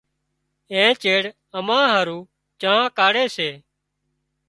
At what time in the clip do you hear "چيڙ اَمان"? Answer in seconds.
1.01-1.85